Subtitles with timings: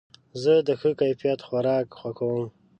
[0.41, 2.47] زه د ښه کیفیت خوراک خوښوم.